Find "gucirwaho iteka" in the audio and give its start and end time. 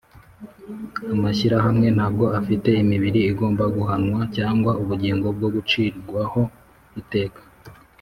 5.55-7.41